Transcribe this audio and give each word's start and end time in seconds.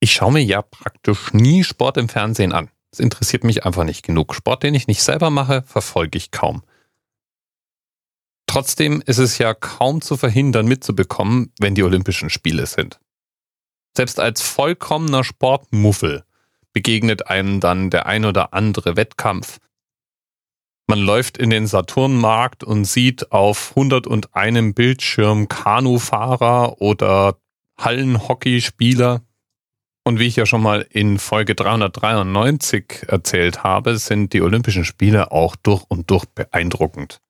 Ich 0.00 0.12
schaue 0.12 0.32
mir 0.32 0.42
ja 0.42 0.62
praktisch 0.62 1.32
nie 1.32 1.62
Sport 1.62 1.98
im 1.98 2.08
Fernsehen 2.08 2.52
an. 2.52 2.70
Es 2.90 2.98
interessiert 2.98 3.44
mich 3.44 3.64
einfach 3.64 3.84
nicht 3.84 4.04
genug. 4.04 4.34
Sport, 4.34 4.62
den 4.62 4.74
ich 4.74 4.86
nicht 4.86 5.02
selber 5.02 5.30
mache, 5.30 5.62
verfolge 5.62 6.16
ich 6.16 6.30
kaum. 6.30 6.62
Trotzdem 8.46 9.00
ist 9.06 9.18
es 9.18 9.38
ja 9.38 9.54
kaum 9.54 10.00
zu 10.00 10.16
verhindern, 10.16 10.66
mitzubekommen, 10.66 11.52
wenn 11.60 11.76
die 11.76 11.84
Olympischen 11.84 12.30
Spiele 12.30 12.66
sind. 12.66 12.98
Selbst 13.96 14.18
als 14.18 14.42
vollkommener 14.42 15.22
Sportmuffel 15.22 16.24
begegnet 16.72 17.28
einem 17.28 17.60
dann 17.60 17.90
der 17.90 18.06
ein 18.06 18.24
oder 18.24 18.52
andere 18.54 18.96
Wettkampf. 18.96 19.58
Man 20.88 20.98
läuft 20.98 21.38
in 21.38 21.50
den 21.50 21.68
Saturnmarkt 21.68 22.64
und 22.64 22.84
sieht 22.84 23.30
auf 23.30 23.76
101 23.76 24.74
Bildschirm 24.74 25.46
Kanufahrer 25.46 26.80
oder 26.80 27.36
Hallenhockeyspieler. 27.78 29.22
Und 30.10 30.18
wie 30.18 30.26
ich 30.26 30.34
ja 30.34 30.44
schon 30.44 30.64
mal 30.64 30.84
in 30.90 31.20
Folge 31.20 31.54
393 31.54 33.04
erzählt 33.06 33.62
habe, 33.62 33.96
sind 33.96 34.32
die 34.32 34.42
Olympischen 34.42 34.84
Spiele 34.84 35.30
auch 35.30 35.54
durch 35.54 35.84
und 35.86 36.10
durch 36.10 36.24
beeindruckend. 36.24 37.20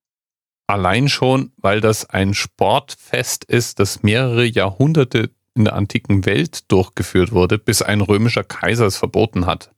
Allein 0.66 1.10
schon, 1.10 1.52
weil 1.58 1.82
das 1.82 2.08
ein 2.08 2.32
Sportfest 2.32 3.44
ist, 3.44 3.80
das 3.80 4.02
mehrere 4.02 4.46
Jahrhunderte 4.46 5.28
in 5.54 5.64
der 5.64 5.74
antiken 5.74 6.24
Welt 6.24 6.72
durchgeführt 6.72 7.32
wurde, 7.32 7.58
bis 7.58 7.82
ein 7.82 8.00
römischer 8.00 8.44
Kaiser 8.44 8.86
es 8.86 8.96
verboten 8.96 9.44
hat. 9.44 9.72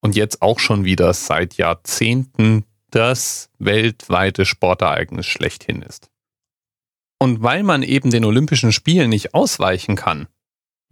Und 0.00 0.16
jetzt 0.16 0.42
auch 0.42 0.58
schon 0.58 0.84
wieder 0.84 1.14
seit 1.14 1.54
Jahrzehnten 1.54 2.64
das 2.90 3.50
weltweite 3.60 4.46
Sportereignis 4.46 5.26
schlechthin 5.26 5.80
ist. 5.80 6.10
Und 7.20 7.44
weil 7.44 7.62
man 7.62 7.84
eben 7.84 8.10
den 8.10 8.24
Olympischen 8.24 8.72
Spielen 8.72 9.10
nicht 9.10 9.32
ausweichen 9.32 9.94
kann, 9.94 10.26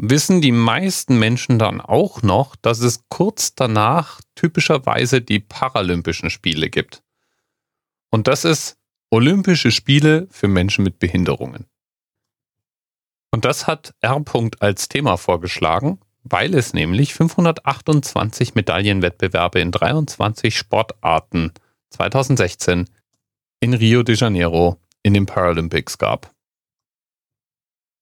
wissen 0.02 0.40
die 0.40 0.52
meisten 0.52 1.18
Menschen 1.18 1.58
dann 1.58 1.80
auch 1.80 2.22
noch, 2.22 2.56
dass 2.56 2.80
es 2.80 3.04
kurz 3.10 3.54
danach 3.54 4.20
typischerweise 4.34 5.20
die 5.20 5.40
Paralympischen 5.40 6.30
Spiele 6.30 6.70
gibt. 6.70 7.02
Und 8.10 8.26
das 8.26 8.44
ist 8.44 8.78
Olympische 9.10 9.70
Spiele 9.70 10.26
für 10.30 10.48
Menschen 10.48 10.84
mit 10.84 10.98
Behinderungen. 10.98 11.66
Und 13.30 13.44
das 13.44 13.66
hat 13.66 13.94
R. 14.00 14.24
als 14.60 14.88
Thema 14.88 15.16
vorgeschlagen, 15.16 16.00
weil 16.22 16.54
es 16.54 16.72
nämlich 16.72 17.14
528 17.14 18.54
Medaillenwettbewerbe 18.54 19.60
in 19.60 19.70
23 19.70 20.56
Sportarten 20.56 21.52
2016 21.90 22.88
in 23.60 23.74
Rio 23.74 24.02
de 24.02 24.16
Janeiro 24.16 24.80
in 25.02 25.14
den 25.14 25.26
Paralympics 25.26 25.98
gab. 25.98 26.32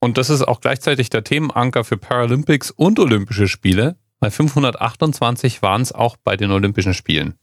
Und 0.01 0.19
das 0.19 0.31
ist 0.31 0.43
auch 0.43 0.61
gleichzeitig 0.61 1.11
der 1.11 1.25
Themenanker 1.25 1.85
für 1.85 1.97
Paralympics 1.97 2.71
und 2.71 2.99
Olympische 2.99 3.49
Spiele, 3.49 3.97
weil 4.21 4.31
528 4.31 5.63
waren 5.63 5.83
es 5.83 5.93
auch 5.93 6.17
bei 6.17 6.37
den 6.37 6.51
Olympischen 6.51 6.95
Spielen. 6.95 7.35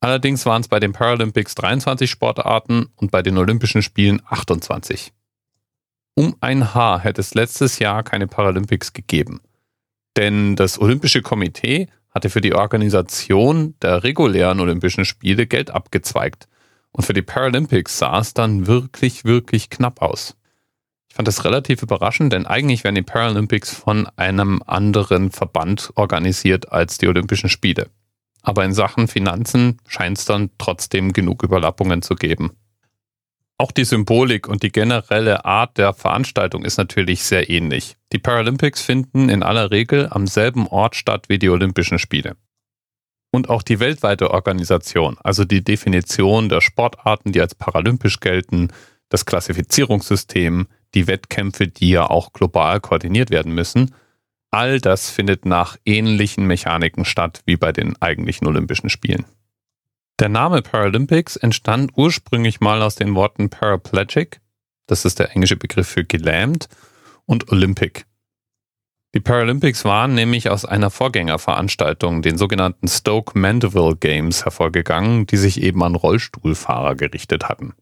Allerdings 0.00 0.46
waren 0.46 0.60
es 0.60 0.68
bei 0.68 0.78
den 0.78 0.92
Paralympics 0.92 1.54
23 1.54 2.10
Sportarten 2.10 2.86
und 2.96 3.10
bei 3.10 3.22
den 3.22 3.38
Olympischen 3.38 3.82
Spielen 3.82 4.22
28. 4.26 5.12
Um 6.14 6.36
ein 6.40 6.74
Haar 6.74 7.00
hätte 7.00 7.20
es 7.20 7.34
letztes 7.34 7.78
Jahr 7.78 8.02
keine 8.02 8.26
Paralympics 8.26 8.92
gegeben. 8.92 9.40
Denn 10.16 10.56
das 10.56 10.80
Olympische 10.80 11.20
Komitee 11.20 11.88
hatte 12.10 12.30
für 12.30 12.40
die 12.40 12.54
Organisation 12.54 13.74
der 13.82 14.02
regulären 14.02 14.60
Olympischen 14.60 15.04
Spiele 15.04 15.46
Geld 15.46 15.70
abgezweigt. 15.70 16.48
Und 16.92 17.04
für 17.04 17.12
die 17.12 17.22
Paralympics 17.22 17.98
sah 17.98 18.20
es 18.20 18.32
dann 18.32 18.66
wirklich, 18.66 19.24
wirklich 19.24 19.68
knapp 19.68 20.00
aus. 20.00 20.34
Fand 21.16 21.28
das 21.28 21.46
relativ 21.46 21.80
überraschend, 21.80 22.34
denn 22.34 22.44
eigentlich 22.44 22.84
werden 22.84 22.96
die 22.96 23.00
Paralympics 23.00 23.74
von 23.74 24.06
einem 24.16 24.62
anderen 24.66 25.30
Verband 25.30 25.90
organisiert 25.94 26.70
als 26.72 26.98
die 26.98 27.08
Olympischen 27.08 27.48
Spiele. 27.48 27.88
Aber 28.42 28.66
in 28.66 28.74
Sachen 28.74 29.08
Finanzen 29.08 29.78
scheint 29.88 30.18
es 30.18 30.26
dann 30.26 30.50
trotzdem 30.58 31.14
genug 31.14 31.42
Überlappungen 31.42 32.02
zu 32.02 32.16
geben. 32.16 32.50
Auch 33.56 33.72
die 33.72 33.86
Symbolik 33.86 34.46
und 34.46 34.62
die 34.62 34.70
generelle 34.70 35.46
Art 35.46 35.78
der 35.78 35.94
Veranstaltung 35.94 36.66
ist 36.66 36.76
natürlich 36.76 37.22
sehr 37.22 37.48
ähnlich. 37.48 37.96
Die 38.12 38.18
Paralympics 38.18 38.82
finden 38.82 39.30
in 39.30 39.42
aller 39.42 39.70
Regel 39.70 40.08
am 40.10 40.26
selben 40.26 40.66
Ort 40.66 40.96
statt 40.96 41.30
wie 41.30 41.38
die 41.38 41.48
Olympischen 41.48 41.98
Spiele. 41.98 42.36
Und 43.30 43.48
auch 43.48 43.62
die 43.62 43.80
weltweite 43.80 44.32
Organisation, 44.32 45.16
also 45.24 45.46
die 45.46 45.64
Definition 45.64 46.50
der 46.50 46.60
Sportarten, 46.60 47.32
die 47.32 47.40
als 47.40 47.54
paralympisch 47.54 48.20
gelten, 48.20 48.68
das 49.08 49.24
Klassifizierungssystem, 49.24 50.66
die 50.94 51.06
Wettkämpfe, 51.06 51.68
die 51.68 51.90
ja 51.90 52.08
auch 52.08 52.32
global 52.32 52.80
koordiniert 52.80 53.30
werden 53.30 53.54
müssen, 53.54 53.94
All 54.56 54.80
das 54.80 55.10
findet 55.10 55.44
nach 55.44 55.76
ähnlichen 55.84 56.46
Mechaniken 56.46 57.04
statt 57.04 57.42
wie 57.44 57.56
bei 57.56 57.72
den 57.72 58.00
eigentlichen 58.00 58.46
Olympischen 58.46 58.88
Spielen. 58.88 59.26
Der 60.18 60.30
Name 60.30 60.62
Paralympics 60.62 61.36
entstand 61.36 61.92
ursprünglich 61.94 62.60
mal 62.60 62.80
aus 62.80 62.94
den 62.94 63.14
Worten 63.14 63.50
Paraplegic, 63.50 64.40
das 64.86 65.04
ist 65.04 65.18
der 65.18 65.32
englische 65.32 65.56
Begriff 65.56 65.88
für 65.88 66.04
gelähmt, 66.04 66.68
und 67.26 67.50
Olympic. 67.52 68.04
Die 69.14 69.20
Paralympics 69.20 69.84
waren 69.84 70.14
nämlich 70.14 70.48
aus 70.48 70.64
einer 70.64 70.88
Vorgängerveranstaltung, 70.90 72.22
den 72.22 72.38
sogenannten 72.38 72.88
Stoke 72.88 73.38
Mandeville 73.38 73.96
Games, 73.96 74.44
hervorgegangen, 74.44 75.26
die 75.26 75.36
sich 75.36 75.60
eben 75.60 75.82
an 75.82 75.96
Rollstuhlfahrer 75.96 76.94
gerichtet 76.94 77.48
hatten. 77.48 77.74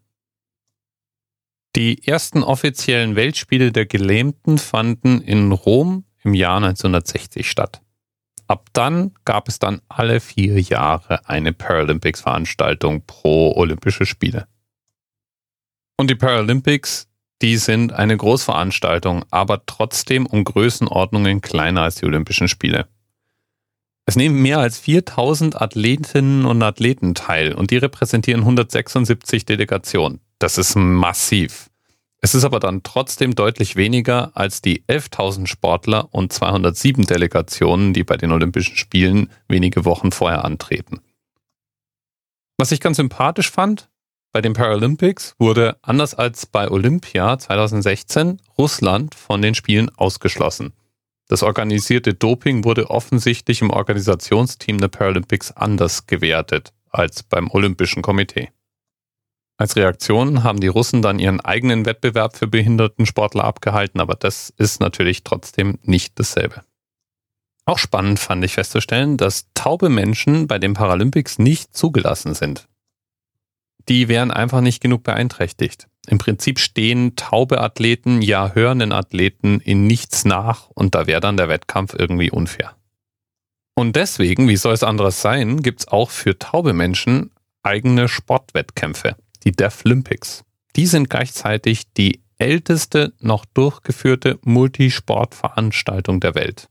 Die 1.77 2.07
ersten 2.07 2.45
offiziellen 2.45 3.17
Weltspiele 3.17 3.73
der 3.73 3.87
Gelähmten 3.87 4.59
fanden 4.59 5.21
in 5.21 5.51
Rom 5.51 6.05
im 6.23 6.33
Jahr 6.35 6.59
1960 6.59 7.51
statt. 7.51 7.83
Ab 8.47 8.69
dann 8.75 9.13
gab 9.25 9.49
es 9.49 9.59
dann 9.59 9.81
alle 9.89 10.21
vier 10.21 10.61
Jahre 10.61 11.29
eine 11.29 11.53
Paralympics-Veranstaltung 11.53 13.03
pro 13.07 13.55
Olympische 13.57 14.07
Spiele. 14.07 14.47
Und 15.97 16.11
die 16.11 16.15
Paralympics, 16.15 17.09
die 17.43 17.57
sind 17.57 17.93
eine 17.93 18.17
Großveranstaltung, 18.17 19.25
aber 19.31 19.67
trotzdem 19.67 20.27
um 20.27 20.45
Größenordnungen 20.45 21.41
kleiner 21.41 21.83
als 21.83 21.97
die 21.97 22.07
Olympischen 22.07 22.49
Spiele. 22.49 22.87
Es 24.07 24.15
nehmen 24.17 24.43
mehr 24.43 24.59
als 24.59 24.79
4000 24.79 25.61
Athletinnen 25.61 26.45
und 26.45 26.63
Athleten 26.63 27.15
teil 27.15 27.55
und 27.55 27.71
die 27.71 27.79
repräsentieren 27.79 28.43
176 28.43 29.47
Delegationen. 29.47 30.21
Das 30.45 30.59
ist 30.59 30.77
massiv. 30.77 31.71
Es 32.21 32.35
ist 32.35 32.45
aber 32.45 32.61
dann 32.61 32.83
trotzdem 32.83 33.35
deutlich 33.35 33.77
weniger 33.77 34.31
als 34.35 34.61
die 34.61 34.83
11.000 34.83 35.47
Sportler 35.47 36.13
und 36.13 36.35
207 36.35 37.07
Delegationen, 37.07 37.95
die 37.95 38.05
bei 38.05 38.19
den 38.19 38.31
Olympischen 38.31 38.77
Spielen 38.77 39.31
wenige 39.49 39.87
Wochen 39.87 40.13
vorher 40.13 40.45
antreten. 40.45 41.01
Was 42.59 42.73
ich 42.73 42.81
ganz 42.81 42.99
sympathisch 42.99 43.51
fand, 43.51 43.89
bei 44.33 44.43
den 44.43 44.53
Paralympics 44.53 45.35
wurde 45.39 45.79
anders 45.81 46.15
als 46.15 46.45
bei 46.45 46.71
Olympia 46.71 47.39
2016 47.39 48.43
Russland 48.59 49.15
von 49.15 49.41
den 49.41 49.55
Spielen 49.55 49.89
ausgeschlossen. 49.97 50.75
Das 51.27 51.43
organisierte 51.43 52.13
Doping 52.13 52.65
wurde 52.65 52.91
offensichtlich 52.91 53.63
im 53.63 53.71
Organisationsteam 53.71 54.77
der 54.77 54.89
Paralympics 54.89 55.53
anders 55.53 56.07
gewertet 56.07 56.75
als 56.91 57.23
beim 57.23 57.51
Olympischen 57.51 58.03
Komitee. 58.03 58.51
Als 59.57 59.77
Reaktion 59.77 60.43
haben 60.43 60.61
die 60.61 60.67
Russen 60.67 61.01
dann 61.01 61.21
ihren 61.21 61.41
eigenen 61.41 61.87
Wettbewerb 61.87 62.37
für 62.37 62.49
Behindertensportler 62.49 63.45
abgehalten, 63.45 64.01
aber 64.01 64.15
das 64.15 64.53
ist 64.57 64.81
natürlich 64.81 65.23
trotzdem 65.23 65.79
nicht 65.83 66.19
dasselbe. 66.19 66.63
Auch 67.65 67.79
spannend 67.79 68.19
fand 68.19 68.45
ich 68.45 68.55
festzustellen, 68.55 69.17
dass 69.17 69.47
taube 69.55 69.89
Menschen 69.89 70.49
bei 70.49 70.59
den 70.59 70.75
Paralympics 70.75 71.39
nicht 71.39 71.75
zugelassen 71.75 72.35
sind. 72.35 72.69
Die 73.89 74.09
wären 74.09 74.31
einfach 74.31 74.61
nicht 74.61 74.83
genug 74.83 75.05
beeinträchtigt. 75.05 75.89
Im 76.09 76.19
Prinzip 76.19 76.59
stehen 76.59 77.17
taube 77.17 77.61
Athleten, 77.61 78.23
ja 78.23 78.53
hörenden 78.55 78.93
Athleten 78.93 79.61
in 79.61 79.87
nichts 79.87 80.25
nach 80.25 80.69
und 80.71 80.95
da 80.95 81.07
wäre 81.07 81.21
dann 81.21 81.37
der 81.37 81.49
Wettkampf 81.49 81.95
irgendwie 81.97 82.31
unfair. 82.31 82.77
Und 83.77 83.97
deswegen, 83.97 84.49
wie 84.49 84.57
soll 84.57 84.75
es 84.75 84.83
anderes 84.83 85.23
sein, 85.23 85.63
gibt 85.63 85.81
es 85.81 85.89
auch 85.89 86.11
für 86.11 86.39
taube 86.39 86.73
Menschen 86.73 87.31
eigene 87.63 88.09
Sportwettkämpfe 88.09 89.17
die 89.45 89.53
Deaflympics. 89.53 90.45
Die 90.77 90.87
sind 90.87 91.11
gleichzeitig 91.11 91.93
die 91.93 92.23
älteste 92.39 93.13
noch 93.21 93.45
durchgeführte 93.45 94.39
Multisportveranstaltung 94.43 96.21
der 96.21 96.35
Welt. 96.35 96.69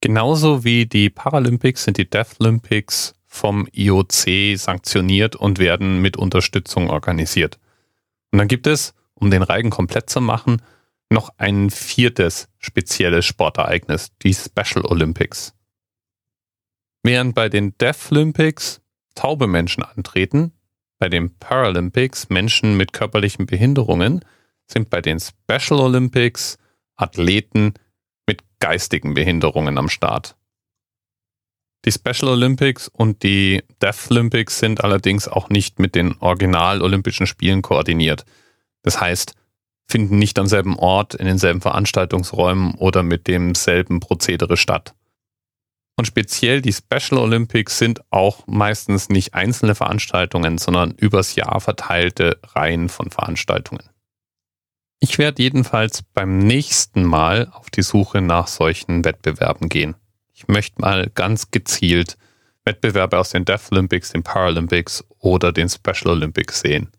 Genauso 0.00 0.64
wie 0.64 0.86
die 0.86 1.10
Paralympics 1.10 1.84
sind 1.84 1.98
die 1.98 2.08
Deaflympics 2.08 3.14
vom 3.26 3.68
IOC 3.72 4.56
sanktioniert 4.56 5.36
und 5.36 5.58
werden 5.58 6.00
mit 6.00 6.16
Unterstützung 6.16 6.88
organisiert. 6.88 7.58
Und 8.30 8.38
dann 8.38 8.48
gibt 8.48 8.66
es, 8.66 8.94
um 9.14 9.30
den 9.30 9.42
Reigen 9.42 9.70
komplett 9.70 10.08
zu 10.08 10.20
machen, 10.20 10.62
noch 11.10 11.30
ein 11.38 11.70
viertes 11.70 12.48
spezielles 12.58 13.24
Sportereignis, 13.24 14.10
die 14.22 14.34
Special 14.34 14.84
Olympics. 14.84 15.54
Während 17.02 17.34
bei 17.34 17.48
den 17.48 17.76
Deaflympics 17.78 18.80
taube 19.14 19.46
Menschen 19.46 19.82
antreten, 19.82 20.52
bei 20.98 21.08
den 21.08 21.36
Paralympics 21.36 22.28
Menschen 22.28 22.76
mit 22.76 22.92
körperlichen 22.92 23.46
Behinderungen 23.46 24.24
sind 24.66 24.90
bei 24.90 25.00
den 25.00 25.18
Special 25.20 25.80
Olympics 25.80 26.58
Athleten 26.96 27.74
mit 28.26 28.42
geistigen 28.60 29.14
Behinderungen 29.14 29.78
am 29.78 29.88
Start. 29.88 30.36
Die 31.84 31.92
Special 31.92 32.32
Olympics 32.32 32.88
und 32.88 33.22
die 33.22 33.62
Deaf 33.82 34.10
Olympics 34.10 34.58
sind 34.58 34.82
allerdings 34.82 35.28
auch 35.28 35.50
nicht 35.50 35.78
mit 35.78 35.94
den 35.94 36.16
Original-Olympischen 36.18 37.26
Spielen 37.26 37.60
koordiniert. 37.60 38.24
Das 38.82 39.00
heißt, 39.00 39.34
finden 39.86 40.18
nicht 40.18 40.38
am 40.38 40.46
selben 40.46 40.78
Ort, 40.78 41.14
in 41.14 41.26
denselben 41.26 41.60
Veranstaltungsräumen 41.60 42.74
oder 42.76 43.02
mit 43.02 43.26
demselben 43.26 44.00
Prozedere 44.00 44.56
statt. 44.56 44.94
Und 45.96 46.06
speziell 46.06 46.60
die 46.60 46.72
Special 46.72 47.20
Olympics 47.20 47.78
sind 47.78 48.00
auch 48.10 48.46
meistens 48.46 49.08
nicht 49.08 49.34
einzelne 49.34 49.74
Veranstaltungen, 49.74 50.58
sondern 50.58 50.90
übers 50.92 51.36
Jahr 51.36 51.60
verteilte 51.60 52.38
Reihen 52.42 52.88
von 52.88 53.10
Veranstaltungen. 53.10 53.88
Ich 54.98 55.18
werde 55.18 55.42
jedenfalls 55.42 56.02
beim 56.02 56.38
nächsten 56.38 57.04
Mal 57.04 57.48
auf 57.52 57.70
die 57.70 57.82
Suche 57.82 58.22
nach 58.22 58.48
solchen 58.48 59.04
Wettbewerben 59.04 59.68
gehen. 59.68 59.94
Ich 60.32 60.48
möchte 60.48 60.80
mal 60.80 61.10
ganz 61.14 61.50
gezielt 61.50 62.16
Wettbewerbe 62.64 63.18
aus 63.18 63.30
den 63.30 63.44
Deaf 63.44 63.70
Olympics, 63.70 64.10
den 64.10 64.22
Paralympics 64.22 65.04
oder 65.18 65.52
den 65.52 65.68
Special 65.68 66.08
Olympics 66.08 66.60
sehen. 66.60 66.90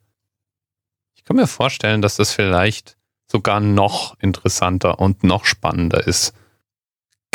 Ich 1.15 1.23
kann 1.23 1.35
mir 1.35 1.47
vorstellen, 1.47 2.01
dass 2.01 2.15
das 2.15 2.31
vielleicht 2.31 2.97
sogar 3.27 3.59
noch 3.59 4.17
interessanter 4.19 4.99
und 4.99 5.23
noch 5.23 5.45
spannender 5.45 6.05
ist, 6.05 6.33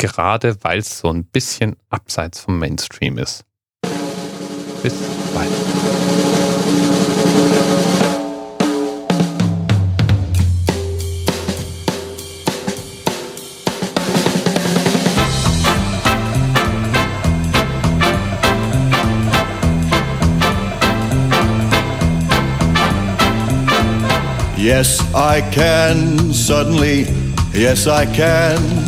gerade 0.01 0.57
weil 0.63 0.79
es 0.79 0.97
so 0.97 1.09
ein 1.09 1.25
bisschen 1.25 1.75
abseits 1.89 2.39
vom 2.39 2.57
Mainstream 2.57 3.19
ist. 3.19 3.45
Bis 4.81 4.93
bald. 5.33 5.51
Yes, 24.57 24.99
I 25.13 25.41
can, 25.51 26.33
suddenly, 26.33 27.05
yes, 27.53 27.87
I 27.87 28.05
can. 28.05 28.80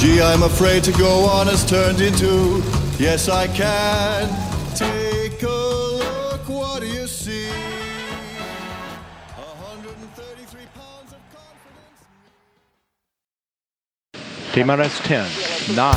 Gee, 0.00 0.22
I'm 0.22 0.42
afraid 0.44 0.82
to 0.84 0.92
go 0.92 1.26
on 1.26 1.46
has 1.46 1.62
turned 1.62 2.00
into, 2.00 2.62
yes, 2.98 3.28
I 3.28 3.46
can. 3.48 4.30
Take 4.74 5.42
a 5.42 5.46
look, 5.46 6.48
what 6.48 6.80
do 6.80 6.86
you 6.86 7.06
see? 7.06 7.50
133 9.36 10.66
pounds 10.74 11.12
of 11.12 11.20
confidence. 11.36 12.00
TMRS 14.54 15.02
10, 15.04 15.76
9, 15.76 15.94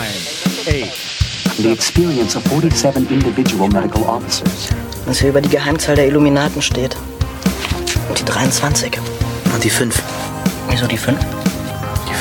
8. 0.68 1.64
The 1.64 1.72
experience 1.72 2.36
of 2.36 2.44
47 2.48 3.08
individual 3.08 3.70
medical 3.70 4.04
officers. 4.04 4.70
Was 5.06 5.22
hier 5.22 5.30
über 5.30 5.40
die 5.40 5.48
Geheimzahl 5.48 5.96
der 5.96 6.08
Illuminaten 6.08 6.62
steht. 6.62 6.98
Und 8.10 8.20
die 8.20 8.26
23. 8.26 9.00
Und 9.54 9.64
die 9.64 9.70
5. 9.70 10.04
Wieso 10.70 10.88
die 10.88 10.98
5? 10.98 11.43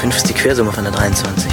Die 0.03 0.07
5 0.07 0.17
ist 0.17 0.29
die 0.29 0.35
Quersumme 0.35 0.73
von 0.73 0.83
der 0.83 0.93
23. 0.93 1.49